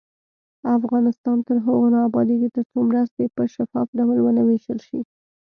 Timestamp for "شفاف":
3.53-3.87